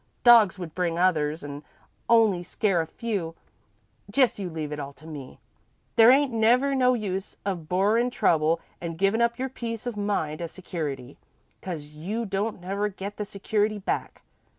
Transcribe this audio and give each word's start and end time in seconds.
Dogs 0.23 0.57
would 0.57 0.73
bring 0.73 0.97
others 0.97 1.43
an' 1.43 1.61
only 2.09 2.41
scare 2.41 2.81
a 2.81 2.87
few. 2.87 3.35
Just 4.09 4.39
you 4.39 4.49
leave 4.49 4.71
it 4.71 4.79
all 4.79 4.93
to 4.93 5.05
me. 5.05 5.37
There 5.95 6.09
ain't 6.09 6.33
never 6.33 6.73
no 6.73 6.95
use 6.95 7.37
in 7.45 7.65
borrerin' 7.65 8.09
trouble 8.09 8.59
an' 8.81 8.95
givin' 8.95 9.21
up 9.21 9.37
your 9.37 9.47
peace 9.47 9.85
of 9.85 9.95
mind 9.95 10.41
as 10.41 10.51
security, 10.51 11.17
'cause 11.61 11.89
you 11.89 12.25
don't 12.25 12.59
never 12.59 12.89
get 12.89 13.17
the 13.17 13.25
security 13.25 13.77
back. 13.77 14.23